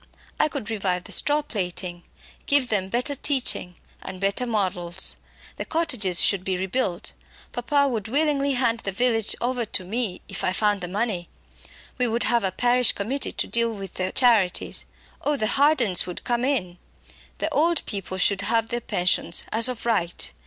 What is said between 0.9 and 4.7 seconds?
the straw plaiting; give them better teaching and better